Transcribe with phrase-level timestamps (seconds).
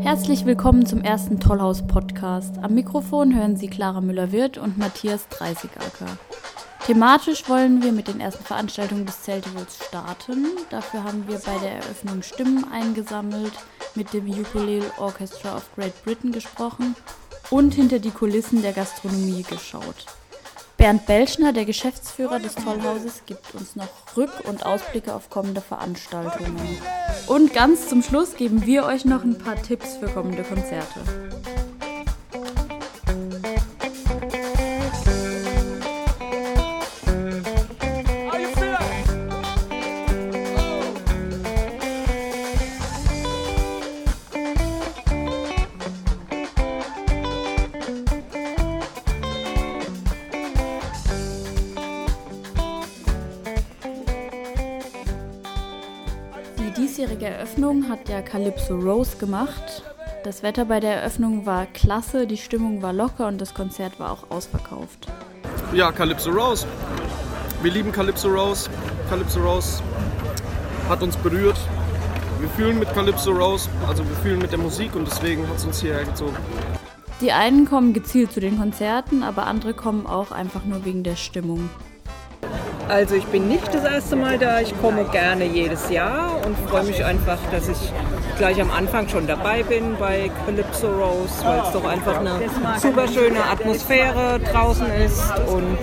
[0.00, 2.58] Herzlich willkommen zum ersten Tollhaus-Podcast.
[2.62, 6.18] Am Mikrofon hören Sie Clara Müller-Wirth und Matthias Dreißigacker.
[6.86, 10.46] Thematisch wollen wir mit den ersten Veranstaltungen des Zeltivals starten.
[10.70, 13.52] Dafür haben wir bei der Eröffnung Stimmen eingesammelt,
[13.94, 16.94] mit dem Ukulele Orchestra of Great Britain gesprochen
[17.50, 20.06] und hinter die Kulissen der Gastronomie geschaut.
[20.76, 26.54] Bernd Belschner, der Geschäftsführer des Tollhauses, gibt uns noch Rück- und Ausblicke auf kommende Veranstaltungen.
[27.26, 31.00] Und ganz zum Schluss geben wir euch noch ein paar Tipps für kommende Konzerte.
[57.06, 59.82] Diesjährige Eröffnung hat ja Calypso Rose gemacht.
[60.24, 64.10] Das Wetter bei der Eröffnung war klasse, die Stimmung war locker und das Konzert war
[64.10, 65.06] auch ausverkauft.
[65.72, 66.66] Ja, Calypso Rose.
[67.62, 68.68] Wir lieben Calypso Rose.
[69.08, 69.82] Calypso Rose
[70.88, 71.56] hat uns berührt.
[72.40, 75.64] Wir fühlen mit Calypso Rose, also wir fühlen mit der Musik und deswegen hat es
[75.64, 76.36] uns hierher gezogen.
[77.20, 81.16] Die einen kommen gezielt zu den Konzerten, aber andere kommen auch einfach nur wegen der
[81.16, 81.70] Stimmung.
[82.88, 86.84] Also ich bin nicht das erste Mal da, ich komme gerne jedes Jahr und freue
[86.84, 87.92] mich einfach, dass ich
[88.38, 92.38] gleich am Anfang schon dabei bin bei Calypso Rose, weil es doch einfach eine
[92.78, 95.20] super schöne Atmosphäre draußen ist.
[95.48, 95.78] Und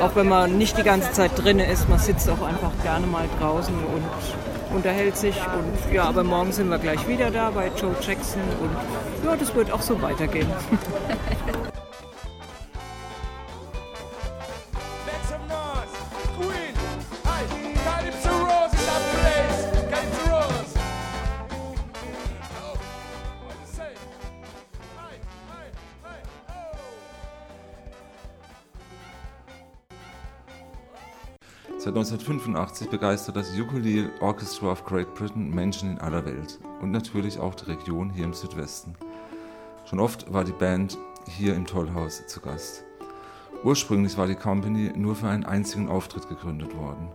[0.00, 3.24] auch wenn man nicht die ganze Zeit drin ist, man sitzt auch einfach gerne mal
[3.40, 5.36] draußen und unterhält sich.
[5.36, 8.42] Und ja, aber morgen sind wir gleich wieder da bei Joe Jackson.
[8.60, 10.46] Und ja, das wird auch so weitergehen.
[32.14, 37.56] 1985 begeistert das Ukulele Orchestra of Great Britain Menschen in aller Welt und natürlich auch
[37.56, 38.94] die Region hier im Südwesten.
[39.84, 40.96] Schon oft war die Band
[41.28, 42.84] hier im Tollhaus zu Gast.
[43.64, 47.08] Ursprünglich war die Company nur für einen einzigen Auftritt gegründet worden.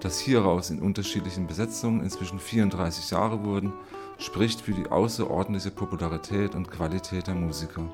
[0.00, 3.72] Dass hieraus in unterschiedlichen Besetzungen inzwischen 34 Jahre wurden,
[4.18, 7.84] spricht für die außerordentliche Popularität und Qualität der Musiker.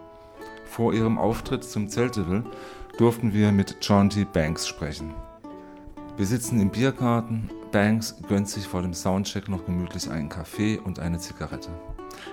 [0.64, 2.42] Vor ihrem Auftritt zum Zelteville
[2.98, 4.10] durften wir mit John.
[4.32, 5.14] Banks sprechen.
[6.20, 7.48] Wir sitzen im Biergarten.
[7.72, 11.70] Banks gönnt sich vor dem Soundcheck noch gemütlich einen Kaffee und eine Zigarette.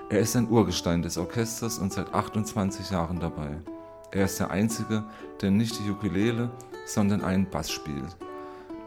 [0.10, 3.56] Er ist ein Urgestein des Orchesters und seit 28 Jahren dabei.
[4.12, 5.06] Er ist der Einzige,
[5.42, 6.52] der nicht die Ukulele,
[6.86, 8.18] sondern einen Bass spielt.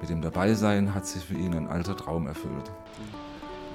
[0.03, 2.71] Mit dem Dabeisein hat sich für ihn ein alter Traum erfüllt.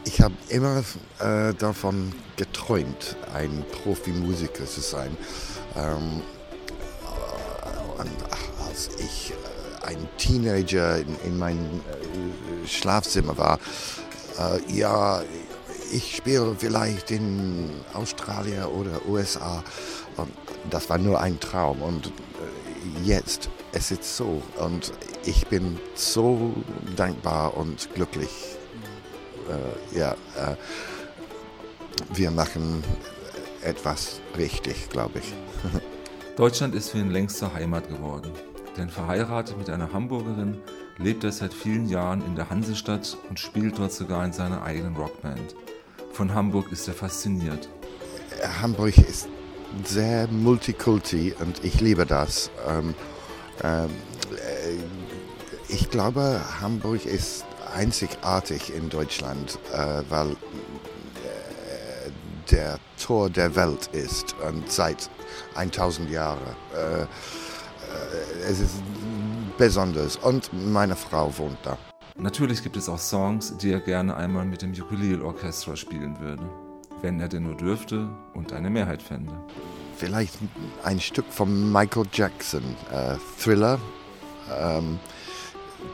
[0.04, 0.84] Ich habe immer
[1.22, 5.18] äh, davon geträumt, ein Profimusiker zu sein.
[5.76, 6.22] Ähm,
[7.98, 9.55] und, ach, als ich äh,
[9.86, 13.60] ein Teenager in, in mein äh, Schlafzimmer war,
[14.40, 15.22] äh, ja,
[15.92, 19.64] ich spiele vielleicht in Australien oder USA.
[20.18, 20.32] Und
[20.70, 21.82] das war nur ein Traum.
[21.82, 22.12] Und äh,
[23.04, 24.42] jetzt, es ist so.
[24.58, 24.92] Und
[25.26, 26.54] ich bin so
[26.96, 28.30] dankbar und glücklich.
[29.50, 30.56] Äh, ja, äh,
[32.14, 32.84] wir machen
[33.62, 35.34] etwas richtig, glaube ich.
[36.36, 38.32] Deutschland ist für ihn längst zur Heimat geworden.
[38.78, 40.58] Denn verheiratet mit einer Hamburgerin
[40.98, 44.96] lebt er seit vielen Jahren in der Hansestadt und spielt dort sogar in seiner eigenen
[44.96, 45.56] Rockband.
[46.12, 47.70] Von Hamburg ist er fasziniert.
[48.62, 49.28] Hamburg ist
[49.84, 52.52] sehr multikulti und ich liebe das.
[52.68, 52.94] Ähm,
[53.64, 53.90] ähm,
[54.32, 60.36] äh, ich glaube, Hamburg ist einzigartig in Deutschland, äh, weil äh,
[62.52, 65.10] der Tor der Welt ist und seit
[65.56, 66.40] 1000 Jahren.
[66.74, 67.06] Äh,
[68.48, 68.76] es ist
[69.58, 71.78] besonders und meine Frau wohnt da.
[72.18, 76.50] Natürlich gibt es auch Songs, die er gerne einmal mit dem Ukulele-Orchester spielen würde,
[77.02, 79.34] wenn er denn nur dürfte und eine Mehrheit fände.
[79.98, 80.34] Vielleicht
[80.84, 83.80] ein Stück von Michael Jackson, äh, Thriller.
[84.54, 85.00] Ähm,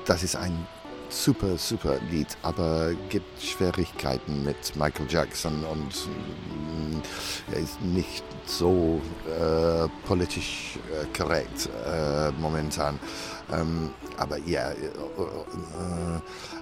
[0.06, 0.68] das ist ein
[1.12, 7.02] super, super Lied, aber gibt Schwierigkeiten mit Michael Jackson und mm,
[7.52, 12.98] er ist nicht so äh, politisch äh, korrekt äh, momentan.
[13.54, 14.76] Ähm, aber ja, äh,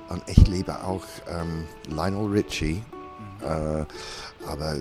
[0.09, 2.83] und ich liebe auch ähm, Lionel Richie,
[3.41, 3.85] äh,
[4.47, 4.75] aber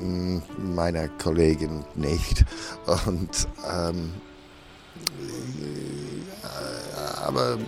[0.00, 0.38] mm,
[0.74, 2.44] meine Kollegin nicht.
[3.06, 4.12] Und ähm,
[6.42, 7.58] äh, aber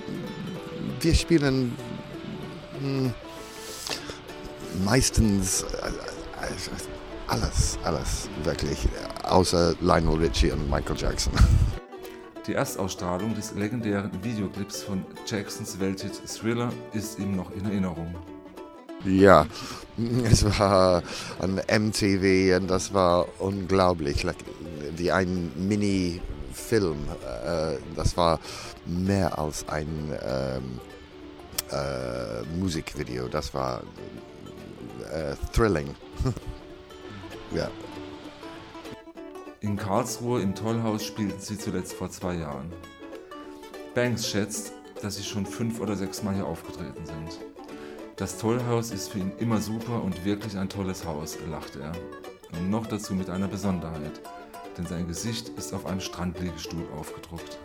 [1.00, 1.77] wir spielen
[2.81, 3.12] hm,
[4.85, 5.65] meistens
[7.27, 8.89] alles, alles, wirklich,
[9.25, 11.33] außer Lionel Richie und Michael Jackson.
[12.47, 18.15] Die Erstausstrahlung des legendären Videoclips von Jacksons Welthit Thriller ist ihm noch in Erinnerung.
[19.05, 19.47] Ja,
[20.25, 21.03] es war
[21.39, 24.27] an MTV und das war unglaublich.
[24.99, 25.53] Die ein
[26.58, 27.06] Mini-Film,
[27.44, 28.40] äh, das war
[28.87, 30.81] mehr als ein ähm,
[31.70, 33.82] äh, Musikvideo, das war
[35.12, 35.94] äh, thrilling.
[37.55, 37.69] ja.
[39.60, 42.72] In Karlsruhe im Tollhaus spielten sie zuletzt vor zwei Jahren.
[43.94, 44.72] Banks schätzt,
[45.02, 47.38] dass sie schon fünf oder sechs Mal hier aufgetreten sind.
[48.16, 51.93] Das Tollhaus ist für ihn immer super und wirklich ein tolles Haus, lacht er.
[52.52, 54.20] Und noch dazu mit einer Besonderheit,
[54.78, 57.58] denn sein Gesicht ist auf einem Strandliegestuhl aufgedruckt.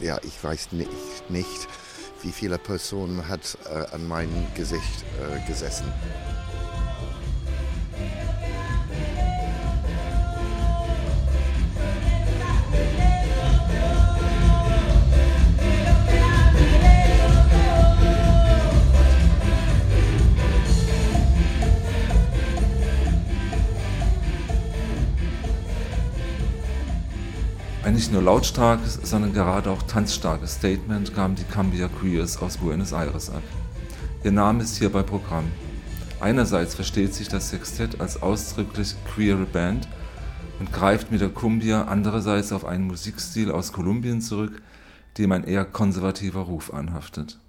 [0.00, 0.90] Ja, ich weiß nicht,
[1.28, 1.68] nicht
[2.22, 5.86] wie viele Personen hat äh, an meinem Gesicht äh, gesessen.
[27.90, 32.92] Ein nicht nur lautstarkes, sondern gerade auch tanzstarkes Statement gaben die Cambia Queers aus Buenos
[32.92, 33.42] Aires ab.
[34.22, 35.46] Ihr Name ist hier bei Programm.
[36.20, 39.88] Einerseits versteht sich das Sextett als ausdrücklich queere Band
[40.60, 44.62] und greift mit der Cumbia andererseits auf einen Musikstil aus Kolumbien zurück,
[45.18, 47.40] dem ein eher konservativer Ruf anhaftet.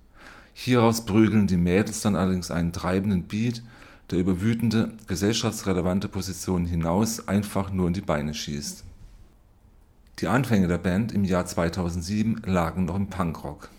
[0.55, 3.61] Hieraus prügeln die Mädels dann allerdings einen treibenden Beat,
[4.09, 8.85] der über wütende, gesellschaftsrelevante Positionen hinaus einfach nur in die Beine schießt.
[10.21, 13.69] Die Anfänge der Band im Jahr 2007 lagen noch im Punkrock.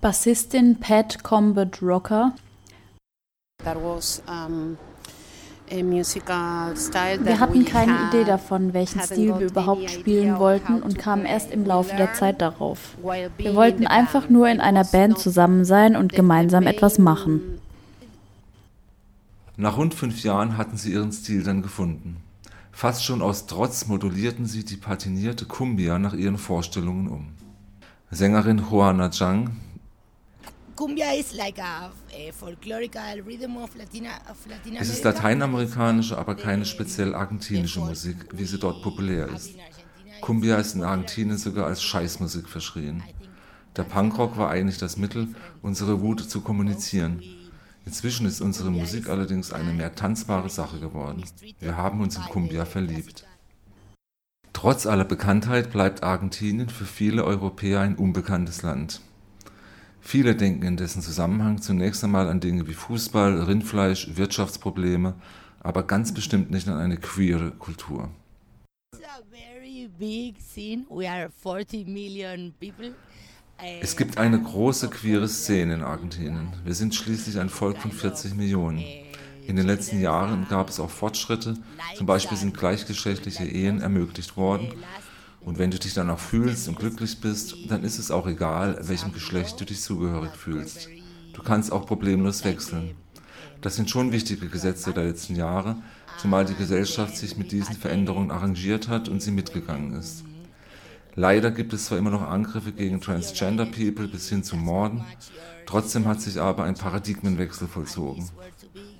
[0.00, 2.32] Bassistin Pat Combat Rocker.
[3.58, 3.74] Wir
[7.40, 11.96] hatten keine Idee davon, welchen Stil wir überhaupt spielen wollten und kamen erst im Laufe
[11.96, 12.96] der Zeit darauf.
[13.36, 17.58] Wir wollten einfach nur in einer Band zusammen sein und gemeinsam etwas machen.
[19.56, 22.29] Nach rund fünf Jahren hatten sie ihren Stil dann gefunden.
[22.72, 27.32] Fast schon aus Trotz modulierten sie die patinierte Cumbia nach ihren Vorstellungen um.
[28.10, 29.56] Sängerin Juana Zhang
[34.80, 39.50] es ist lateinamerikanische, aber keine speziell argentinische Musik, wie sie dort populär ist.
[40.22, 43.02] Cumbia ist in Argentinien sogar als Scheißmusik verschrien.
[43.76, 45.28] Der Punkrock war eigentlich das Mittel,
[45.60, 47.22] unsere Wut zu kommunizieren.
[47.90, 51.24] Inzwischen ist unsere Musik allerdings eine mehr tanzbare Sache geworden.
[51.58, 53.26] Wir haben uns in Cumbia verliebt.
[54.52, 59.00] Trotz aller Bekanntheit bleibt Argentinien für viele Europäer ein unbekanntes Land.
[60.00, 65.14] Viele denken in dessen Zusammenhang zunächst einmal an Dinge wie Fußball, Rindfleisch, Wirtschaftsprobleme,
[65.58, 68.08] aber ganz bestimmt nicht an eine queere Kultur.
[73.62, 73.68] It's a very big scene.
[73.68, 73.82] We are 40 million people.
[73.82, 76.52] Es gibt eine große queere Szene in Argentinien.
[76.64, 78.84] Wir sind schließlich ein Volk von 40 Millionen.
[79.46, 81.56] In den letzten Jahren gab es auch Fortschritte,
[81.96, 84.72] zum Beispiel sind gleichgeschlechtliche Ehen ermöglicht worden.
[85.40, 88.78] Und wenn du dich dann auch fühlst und glücklich bist, dann ist es auch egal,
[88.82, 90.88] welchem Geschlecht du dich zugehörig fühlst.
[91.32, 92.94] Du kannst auch problemlos wechseln.
[93.60, 95.76] Das sind schon wichtige Gesetze der letzten Jahre,
[96.18, 100.24] zumal die Gesellschaft sich mit diesen Veränderungen arrangiert hat und sie mitgegangen ist.
[101.14, 105.04] Leider gibt es zwar immer noch Angriffe gegen Transgender People bis hin zu Morden,
[105.66, 108.28] trotzdem hat sich aber ein Paradigmenwechsel vollzogen.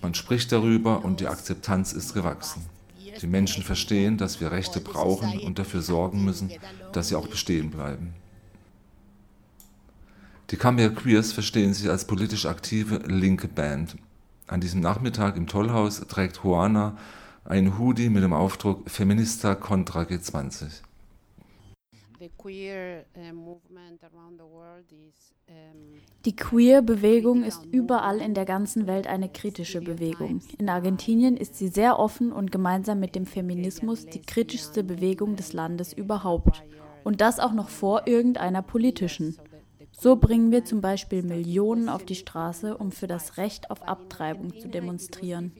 [0.02, 2.67] Man spricht darüber und die Akzeptanz ist gewachsen.
[3.21, 6.50] Die Menschen verstehen, dass wir Rechte brauchen und dafür sorgen müssen,
[6.93, 8.14] dass sie auch bestehen bleiben.
[10.50, 13.97] Die Cambia Queers verstehen sich als politisch aktive linke Band.
[14.49, 16.97] An diesem Nachmittag im Tollhaus trägt Juana
[17.45, 20.83] einen Hoodie mit dem Aufdruck Feminista contra G20.
[26.26, 30.42] Die Queer-Bewegung ist überall in der ganzen Welt eine kritische Bewegung.
[30.58, 35.54] In Argentinien ist sie sehr offen und gemeinsam mit dem Feminismus die kritischste Bewegung des
[35.54, 36.62] Landes überhaupt.
[37.04, 39.38] Und das auch noch vor irgendeiner politischen.
[39.92, 44.58] So bringen wir zum Beispiel Millionen auf die Straße, um für das Recht auf Abtreibung
[44.60, 45.52] zu demonstrieren.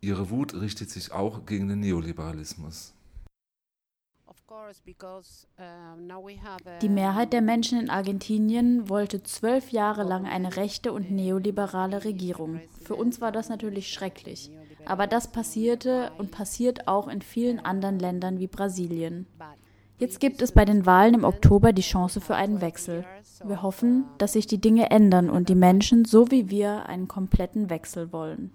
[0.00, 2.94] Ihre Wut richtet sich auch gegen den Neoliberalismus.
[6.82, 12.60] Die Mehrheit der Menschen in Argentinien wollte zwölf Jahre lang eine rechte und neoliberale Regierung.
[12.84, 14.50] Für uns war das natürlich schrecklich.
[14.84, 19.26] Aber das passierte und passiert auch in vielen anderen Ländern wie Brasilien.
[19.98, 23.04] Jetzt gibt es bei den Wahlen im Oktober die Chance für einen Wechsel.
[23.44, 27.68] Wir hoffen, dass sich die Dinge ändern und die Menschen, so wie wir, einen kompletten
[27.68, 28.54] Wechsel wollen.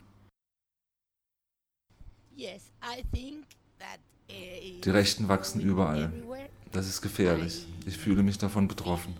[4.83, 6.11] Die Rechten wachsen überall.
[6.71, 7.65] Das ist gefährlich.
[7.85, 9.15] Ich fühle mich davon betroffen.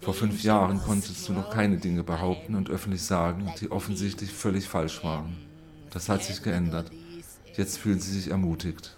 [0.00, 4.68] Vor fünf Jahren konntest du noch keine Dinge behaupten und öffentlich sagen, die offensichtlich völlig
[4.68, 5.36] falsch waren.
[5.90, 6.90] Das hat sich geändert.
[7.56, 8.96] Jetzt fühlen sie sich ermutigt.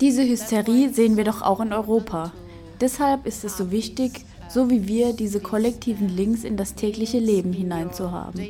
[0.00, 2.32] Diese Hysterie sehen wir doch auch in Europa.
[2.80, 7.52] Deshalb ist es so wichtig, so wie wir, diese kollektiven Links in das tägliche Leben
[7.52, 8.46] hineinzuhaben.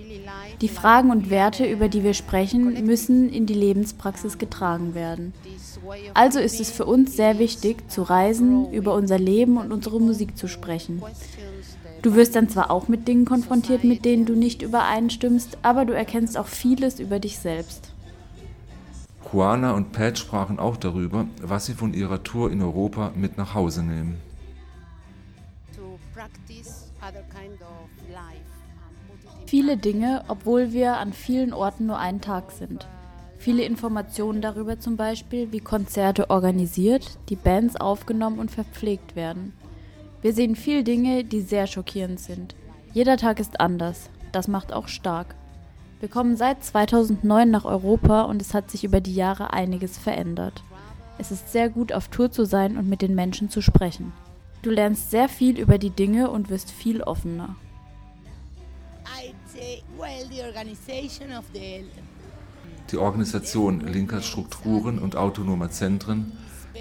[0.60, 5.32] Die Fragen und Werte, über die wir sprechen, müssen in die Lebenspraxis getragen werden.
[6.12, 10.36] Also ist es für uns sehr wichtig, zu reisen, über unser Leben und unsere Musik
[10.36, 11.02] zu sprechen.
[12.02, 15.94] Du wirst dann zwar auch mit Dingen konfrontiert, mit denen du nicht übereinstimmst, aber du
[15.94, 17.93] erkennst auch vieles über dich selbst.
[19.34, 23.52] Juana und Pat sprachen auch darüber, was sie von ihrer Tour in Europa mit nach
[23.52, 24.20] Hause nehmen.
[29.46, 32.86] Viele Dinge, obwohl wir an vielen Orten nur einen Tag sind.
[33.36, 39.52] Viele Informationen darüber zum Beispiel, wie Konzerte organisiert, die Bands aufgenommen und verpflegt werden.
[40.22, 42.54] Wir sehen viele Dinge, die sehr schockierend sind.
[42.92, 44.10] Jeder Tag ist anders.
[44.30, 45.34] Das macht auch stark.
[46.04, 50.62] Wir kommen seit 2009 nach Europa und es hat sich über die Jahre einiges verändert.
[51.16, 54.12] Es ist sehr gut, auf Tour zu sein und mit den Menschen zu sprechen.
[54.60, 57.56] Du lernst sehr viel über die Dinge und wirst viel offener.
[62.90, 66.32] Die Organisation linker Strukturen und autonomer Zentren,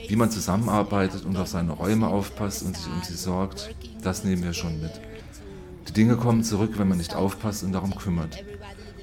[0.05, 4.43] wie man zusammenarbeitet und auf seine Räume aufpasst und sich um sie sorgt, das nehmen
[4.43, 4.91] wir schon mit.
[5.87, 8.43] Die Dinge kommen zurück, wenn man nicht aufpasst und darum kümmert.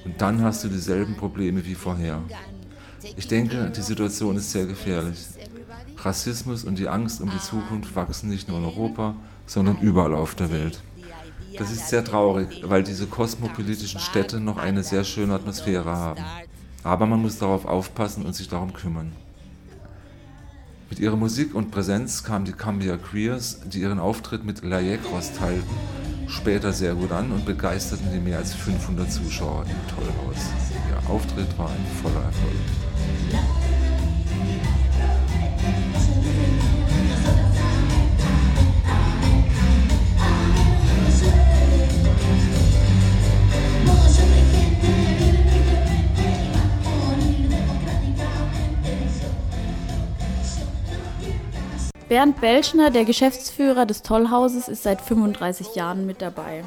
[0.05, 2.23] Und dann hast du dieselben Probleme wie vorher.
[3.17, 5.19] Ich denke, die Situation ist sehr gefährlich.
[5.99, 9.15] Rassismus und die Angst um die Zukunft wachsen nicht nur in Europa,
[9.47, 10.81] sondern überall auf der Welt.
[11.59, 16.25] Das ist sehr traurig, weil diese kosmopolitischen Städte noch eine sehr schöne Atmosphäre haben.
[16.83, 19.13] Aber man muss darauf aufpassen und sich darum kümmern.
[20.89, 25.33] Mit ihrer Musik und Präsenz kamen die Cambia Queers, die ihren Auftritt mit La Yecros
[25.35, 25.77] teilten,
[26.31, 30.51] später sehr gut an und begeisterten die mehr als 500 Zuschauer im Tollhaus.
[30.89, 33.60] Ihr Auftritt war ein voller Erfolg.
[52.11, 56.65] Bernd Belschner, der Geschäftsführer des Tollhauses, ist seit 35 Jahren mit dabei.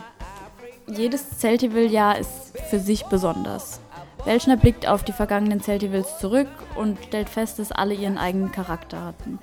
[0.88, 3.82] Jedes Zeltival-Jahr ist für sich besonders.
[4.24, 9.04] Belschner blickt auf die vergangenen Zeltivals zurück und stellt fest, dass alle ihren eigenen Charakter
[9.04, 9.38] hatten.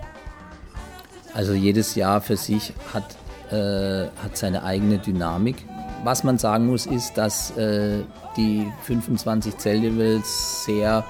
[1.34, 3.16] Also jedes Jahr für sich hat,
[3.52, 5.66] äh, hat seine eigene Dynamik.
[6.02, 7.98] Was man sagen muss, ist, dass äh,
[8.38, 11.04] die 25 Zeltivals sehr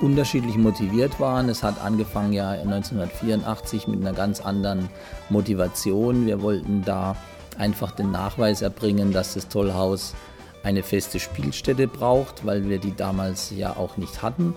[0.00, 1.48] unterschiedlich motiviert waren.
[1.48, 4.88] Es hat angefangen ja 1984 mit einer ganz anderen
[5.30, 6.26] Motivation.
[6.26, 7.16] Wir wollten da
[7.58, 10.14] einfach den Nachweis erbringen, dass das Tollhaus
[10.62, 14.54] eine feste Spielstätte braucht, weil wir die damals ja auch nicht hatten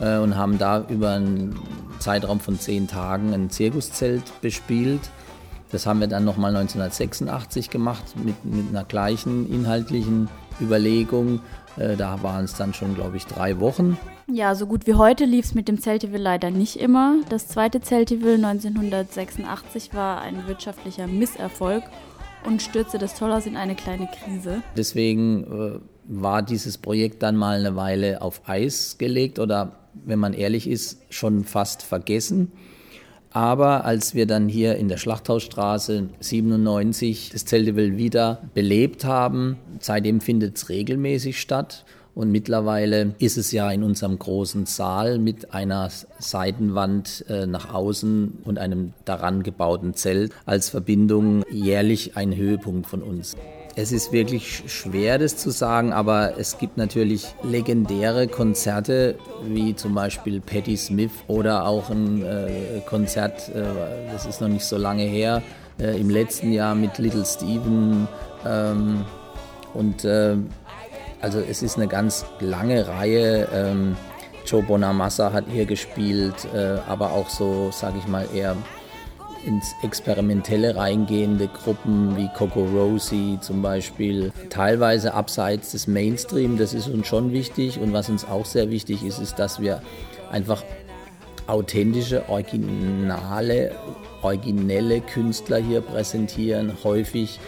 [0.00, 1.58] äh, und haben da über einen
[1.98, 5.00] Zeitraum von zehn Tagen ein Zirkuszelt bespielt.
[5.70, 10.28] Das haben wir dann nochmal 1986 gemacht mit, mit einer gleichen inhaltlichen
[10.60, 11.40] Überlegung.
[11.76, 13.98] Äh, da waren es dann schon, glaube ich, drei Wochen.
[14.28, 17.16] Ja, so gut wie heute lief es mit dem Zeltival leider nicht immer.
[17.28, 21.82] Das zweite Zeltival 1986 war ein wirtschaftlicher Misserfolg
[22.44, 24.62] und stürzte das Tollhaus in eine kleine Krise.
[24.76, 30.32] Deswegen äh, war dieses Projekt dann mal eine Weile auf Eis gelegt oder, wenn man
[30.32, 32.52] ehrlich ist, schon fast vergessen.
[33.30, 40.20] Aber als wir dann hier in der Schlachthausstraße 97 das Zeltival wieder belebt haben, seitdem
[40.20, 41.84] findet es regelmäßig statt.
[42.14, 45.88] Und mittlerweile ist es ja in unserem großen Saal mit einer
[46.18, 53.02] Seitenwand äh, nach außen und einem daran gebauten Zelt als Verbindung jährlich ein Höhepunkt von
[53.02, 53.34] uns.
[53.74, 59.14] Es ist wirklich schwer, das zu sagen, aber es gibt natürlich legendäre Konzerte,
[59.46, 63.62] wie zum Beispiel Patti Smith oder auch ein äh, Konzert, äh,
[64.12, 65.42] das ist noch nicht so lange her,
[65.80, 68.06] äh, im letzten Jahr mit Little Steven.
[68.46, 69.06] Ähm,
[69.72, 70.36] und äh,
[71.22, 73.48] also es ist eine ganz lange Reihe.
[73.54, 73.96] Ähm,
[74.44, 78.56] Joe Bonamassa hat hier gespielt, äh, aber auch so, sage ich mal, eher
[79.46, 86.88] ins Experimentelle reingehende Gruppen wie Coco Rosie zum Beispiel, teilweise abseits des Mainstream, das ist
[86.88, 87.78] uns schon wichtig.
[87.78, 89.82] Und was uns auch sehr wichtig ist, ist, dass wir
[90.30, 90.62] einfach
[91.46, 93.72] authentische, originale,
[94.22, 97.40] originelle Künstler hier präsentieren, häufig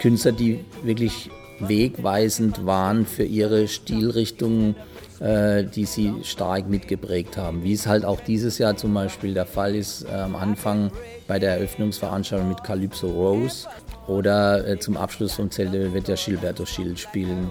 [0.00, 1.30] Künstler, die wirklich
[1.68, 4.76] wegweisend waren für ihre Stilrichtungen,
[5.20, 7.62] äh, die sie stark mitgeprägt haben.
[7.62, 10.90] Wie es halt auch dieses Jahr zum Beispiel der Fall ist, äh, am Anfang
[11.28, 13.68] bei der Eröffnungsveranstaltung mit Calypso Rose
[14.06, 17.50] oder äh, zum Abschluss vom Zelte wird ja Gilberto Gil spielen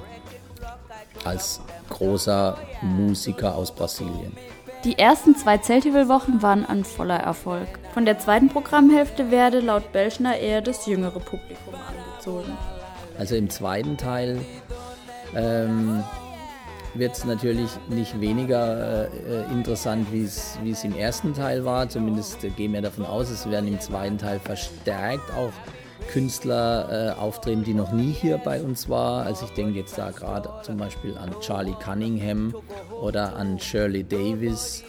[1.23, 4.35] als großer Musiker aus Brasilien.
[4.83, 7.67] Die ersten zwei Zeltival-Wochen waren ein voller Erfolg.
[7.93, 12.57] Von der zweiten Programmhälfte werde laut Belschner eher das jüngere Publikum angezogen.
[13.17, 14.39] Also im zweiten Teil
[15.35, 16.03] ähm,
[16.95, 21.89] wird es natürlich nicht weniger äh, interessant, wie es im ersten Teil war.
[21.89, 25.51] Zumindest äh, gehen wir davon aus, es werden im zweiten Teil verstärkt auch
[26.11, 29.25] Künstler äh, auftreten, die noch nie hier bei uns war.
[29.25, 32.53] Also ich denke jetzt da gerade zum Beispiel an Charlie Cunningham
[33.01, 34.83] oder an Shirley Davis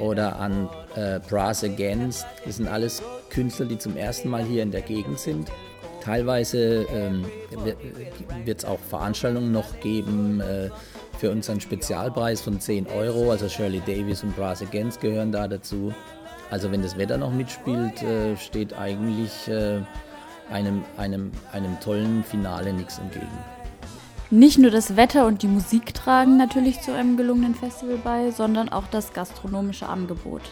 [0.00, 2.26] oder an äh, Brass Against.
[2.44, 5.50] Das sind alles Künstler, die zum ersten Mal hier in der Gegend sind.
[6.06, 7.24] Teilweise ähm,
[8.44, 10.70] wird es auch Veranstaltungen noch geben äh,
[11.18, 13.32] für unseren Spezialpreis von 10 Euro.
[13.32, 15.92] Also Shirley Davis und Brass Against gehören da dazu.
[16.48, 19.80] Also wenn das Wetter noch mitspielt, äh, steht eigentlich äh,
[20.48, 23.26] einem, einem, einem tollen Finale nichts entgegen.
[24.30, 28.68] Nicht nur das Wetter und die Musik tragen natürlich zu einem gelungenen Festival bei, sondern
[28.68, 30.42] auch das gastronomische Angebot.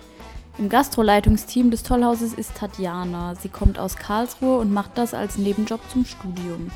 [0.56, 3.34] Im Gastroleitungsteam des Tollhauses ist Tatjana.
[3.34, 6.70] Sie kommt aus Karlsruhe und macht das als Nebenjob zum Studium.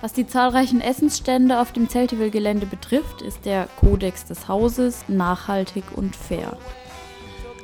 [0.00, 6.16] Was die zahlreichen Essensstände auf dem Zeltival-Gelände betrifft, ist der Kodex des Hauses nachhaltig und
[6.16, 6.56] fair.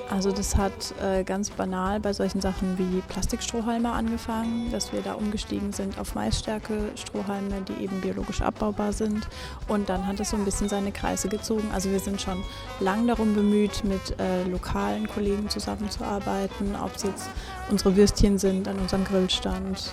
[0.09, 5.15] Also das hat äh, ganz banal bei solchen Sachen wie Plastikstrohhalme angefangen, dass wir da
[5.15, 9.27] umgestiegen sind auf Maisstärke-Strohhalme, die eben biologisch abbaubar sind.
[9.67, 11.69] Und dann hat es so ein bisschen seine Kreise gezogen.
[11.73, 12.43] Also wir sind schon
[12.79, 17.29] lang darum bemüht, mit äh, lokalen Kollegen zusammenzuarbeiten, ob es jetzt
[17.69, 19.93] unsere Würstchen sind an unserem Grillstand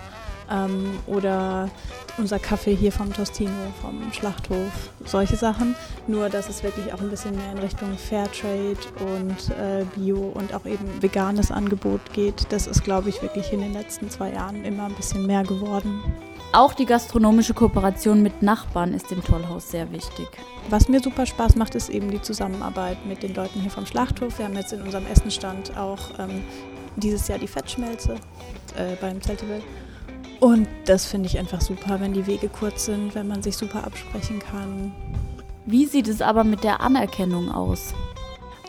[0.52, 1.70] ähm, oder
[2.18, 5.76] unser Kaffee hier vom Tostino, vom Schlachthof, solche Sachen.
[6.08, 10.54] Nur, dass es wirklich auch ein bisschen mehr in Richtung Fairtrade und äh, Bio und
[10.54, 12.48] auch eben veganes Angebot geht.
[12.50, 16.02] Das ist, glaube ich, wirklich in den letzten zwei Jahren immer ein bisschen mehr geworden.
[16.56, 20.28] Auch die gastronomische Kooperation mit Nachbarn ist dem Tollhaus sehr wichtig.
[20.70, 24.38] Was mir super Spaß macht, ist eben die Zusammenarbeit mit den Leuten hier vom Schlachthof.
[24.38, 26.44] Wir haben jetzt in unserem Essenstand auch ähm,
[26.96, 28.18] dieses Jahr die Fettschmelze
[28.78, 29.64] äh, beim Zeltival.
[30.40, 33.86] Und das finde ich einfach super, wenn die Wege kurz sind, wenn man sich super
[33.86, 34.92] absprechen kann.
[35.66, 37.94] Wie sieht es aber mit der Anerkennung aus?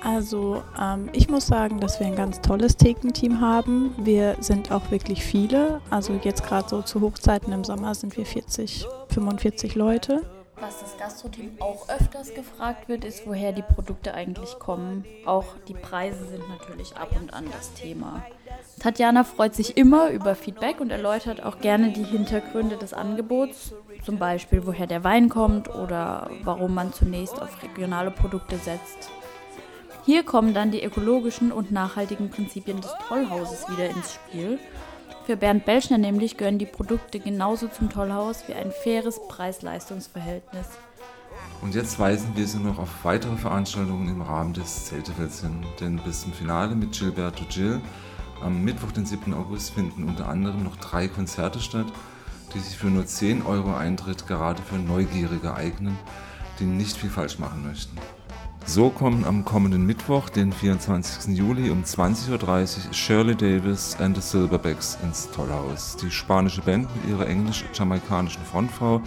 [0.04, 3.94] Also ähm, ich muss sagen, dass wir ein ganz tolles Thekenteam haben.
[3.96, 5.80] Wir sind auch wirklich viele.
[5.88, 10.22] Also jetzt gerade so zu Hochzeiten im Sommer sind wir 40, 45 Leute.
[10.64, 15.04] Was das Gastroteam auch öfters gefragt wird, ist, woher die Produkte eigentlich kommen.
[15.26, 18.24] Auch die Preise sind natürlich ab und an das Thema.
[18.80, 23.74] Tatjana freut sich immer über Feedback und erläutert auch gerne die Hintergründe des Angebots,
[24.06, 29.10] zum Beispiel woher der Wein kommt oder warum man zunächst auf regionale Produkte setzt.
[30.06, 34.58] Hier kommen dann die ökologischen und nachhaltigen Prinzipien des Tollhauses wieder ins Spiel
[35.24, 40.66] für Bernd Belschner nämlich gehören die Produkte genauso zum Tollhaus wie ein faires Preis-Leistungs-Verhältnis.
[41.62, 45.64] Und jetzt weisen wir Sie noch auf weitere Veranstaltungen im Rahmen des Zeltefels hin.
[45.80, 47.80] Denn bis zum Finale mit Gilberto Gil
[48.42, 49.32] am Mittwoch, den 7.
[49.32, 51.86] August, finden unter anderem noch drei Konzerte statt,
[52.52, 55.96] die sich für nur 10 Euro Eintritt gerade für Neugierige eignen,
[56.60, 57.96] die nicht viel falsch machen möchten.
[58.66, 61.36] So kommen am kommenden Mittwoch, den 24.
[61.36, 62.30] Juli um 20.30
[62.88, 65.96] Uhr Shirley Davis and the Silverbacks ins Tollhaus.
[65.96, 69.02] Die spanische Band mit ihrer englisch-jamaikanischen Frontfrau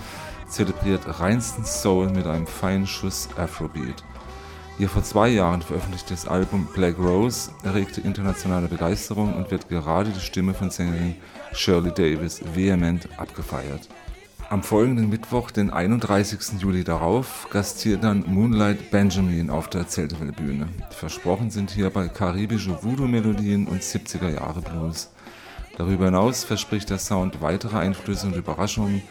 [0.47, 4.03] zelebriert reinsten Soul mit einem feinen Schuss Afrobeat.
[4.77, 10.19] Ihr vor zwei Jahren veröffentlichtes Album Black Rose erregte internationale Begeisterung und wird gerade die
[10.19, 11.15] Stimme von Sängerin
[11.51, 13.89] Shirley Davis vehement abgefeiert.
[14.49, 16.62] Am folgenden Mittwoch, den 31.
[16.62, 20.69] Juli darauf, gastiert dann Moonlight Benjamin auf der Zeltewelle-Bühne.
[20.89, 25.10] Versprochen sind hierbei karibische Voodoo-Melodien und 70er-Jahre-Blues.
[25.77, 29.01] Darüber hinaus verspricht der Sound weitere Einflüsse und Überraschungen,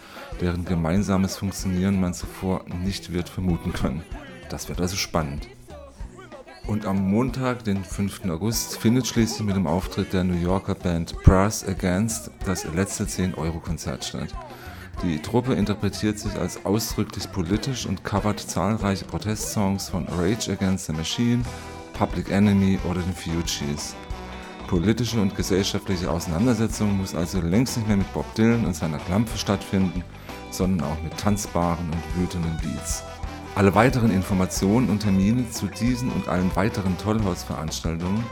[0.41, 4.03] deren gemeinsames Funktionieren man zuvor nicht wird vermuten können.
[4.49, 5.49] Das wird also spannend.
[6.67, 8.25] Und am Montag, den 5.
[8.31, 14.03] August, findet schließlich mit dem Auftritt der New Yorker Band Brass Against das letzte 10-Euro-Konzert
[14.03, 14.35] statt.
[15.07, 20.93] Die Truppe interpretiert sich als ausdrücklich politisch und covert zahlreiche Protestsongs von Rage Against the
[20.93, 21.45] Machine,
[21.93, 23.95] Public Enemy oder den Fugees.
[24.67, 29.39] Politische und gesellschaftliche Auseinandersetzung muss also längst nicht mehr mit Bob Dylan und seiner Klampfe
[29.39, 30.03] stattfinden,
[30.51, 33.05] sondern auch mit tanzbaren und wütenden Beats.
[33.55, 38.25] Alle weiteren Informationen und Termine zu diesen und allen weiteren Tollhausveranstaltungen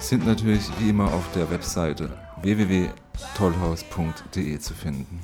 [0.00, 2.08] sind natürlich wie immer auf der Webseite
[2.40, 5.20] www.tollhaus.de zu finden.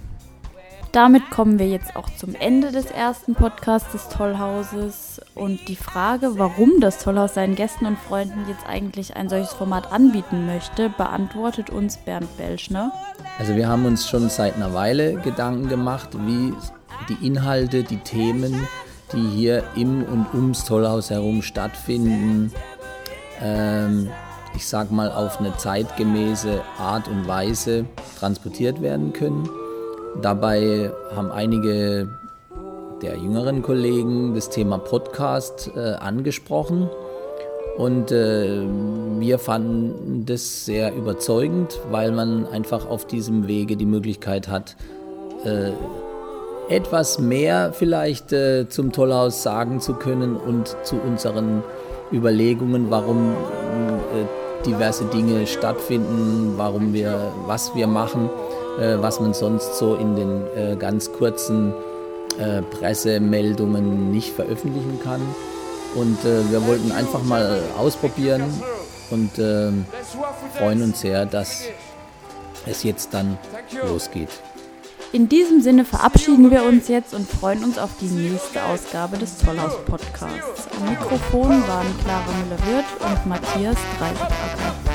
[0.92, 5.20] Damit kommen wir jetzt auch zum Ende des ersten Podcasts des Tollhauses.
[5.36, 9.92] Und die Frage, warum das Tollhaus seinen Gästen und Freunden jetzt eigentlich ein solches Format
[9.92, 12.90] anbieten möchte, beantwortet uns Bernd Belschner.
[13.38, 16.52] Also wir haben uns schon seit einer Weile Gedanken gemacht, wie
[17.08, 18.66] die Inhalte, die Themen,
[19.12, 22.52] die hier im und ums Tollhaus herum stattfinden,
[23.40, 24.10] ähm,
[24.56, 27.84] ich sag mal auf eine zeitgemäße Art und Weise
[28.18, 29.48] transportiert werden können.
[30.20, 32.08] Dabei haben einige
[33.02, 36.90] der jüngeren Kollegen das Thema Podcast äh, angesprochen.
[37.78, 38.62] Und äh,
[39.18, 44.76] wir fanden das sehr überzeugend, weil man einfach auf diesem Wege die Möglichkeit hat,
[45.44, 45.70] äh,
[46.68, 51.62] etwas mehr vielleicht äh, zum Tollhaus sagen zu können und zu unseren
[52.12, 58.28] Überlegungen, warum äh, diverse Dinge stattfinden, warum wir, was wir machen,
[59.00, 61.72] was man sonst so in den äh, ganz kurzen
[62.38, 65.20] äh, Pressemeldungen nicht veröffentlichen kann.
[65.94, 68.44] Und äh, wir wollten einfach mal ausprobieren
[69.10, 69.84] und ähm,
[70.56, 71.64] freuen uns sehr, dass
[72.66, 73.38] es jetzt dann
[73.86, 74.30] losgeht.
[75.12, 79.38] In diesem Sinne verabschieden wir uns jetzt und freuen uns auf die nächste Ausgabe des
[79.38, 80.68] Zollhaus Podcasts.
[80.78, 84.89] Am Mikrofon waren Clara Müller-Wirth und Matthias Dreisacker.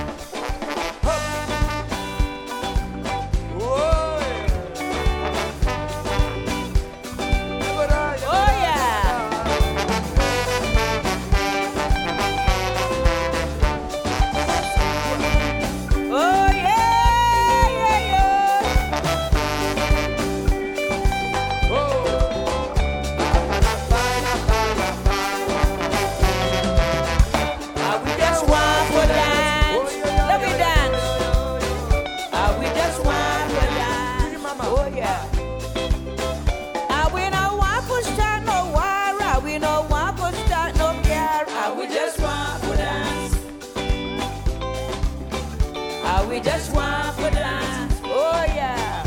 [47.28, 49.04] Oh yeah.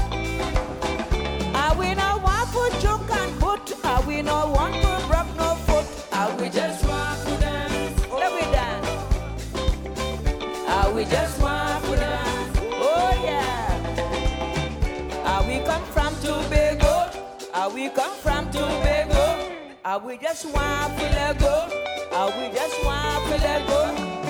[1.78, 2.50] We not want
[3.10, 3.72] and put.
[4.06, 4.74] We not want
[5.36, 5.86] no foot.
[6.40, 8.00] We just want to dance.
[8.10, 8.88] Let dance.
[10.94, 12.58] We just want to dance.
[12.74, 13.66] Oh yeah.
[15.46, 17.10] We come from Tobago.
[17.72, 19.38] We come from Tobago.
[20.04, 21.04] We just want to
[21.38, 21.68] go.
[22.36, 24.27] We just want to let go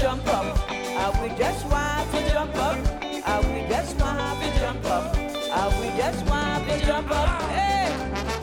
[0.00, 0.58] jump up.
[0.70, 2.78] Uh, we just want to jump up.
[3.26, 5.14] Uh, we just want to jump up.
[5.16, 7.42] Uh, we just want to jump up.
[7.50, 8.37] Hey.